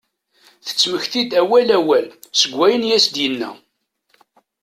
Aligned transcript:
Tettmekti-d 0.65 1.31
awal 1.41 1.69
awal 1.77 2.05
seg 2.39 2.51
wayen 2.57 2.87
i 2.87 2.91
as-d-yenna. 2.97 3.51